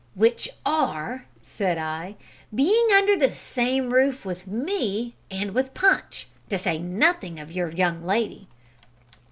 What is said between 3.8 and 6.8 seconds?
roof with me and with Punch, to say